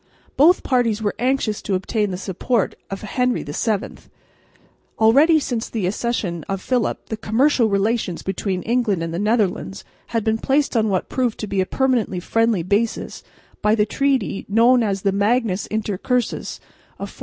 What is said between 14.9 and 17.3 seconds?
the Magnus Intercursus of 1496.